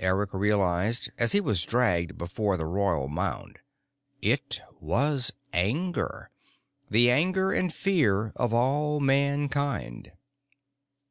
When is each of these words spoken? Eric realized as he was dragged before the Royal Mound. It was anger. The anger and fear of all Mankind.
Eric 0.00 0.32
realized 0.32 1.10
as 1.18 1.32
he 1.32 1.40
was 1.42 1.60
dragged 1.62 2.16
before 2.16 2.56
the 2.56 2.64
Royal 2.64 3.08
Mound. 3.08 3.58
It 4.22 4.62
was 4.80 5.34
anger. 5.52 6.30
The 6.88 7.10
anger 7.10 7.52
and 7.52 7.70
fear 7.70 8.32
of 8.36 8.54
all 8.54 9.00
Mankind. 9.00 10.12